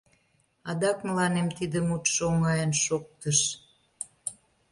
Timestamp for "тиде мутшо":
1.57-2.21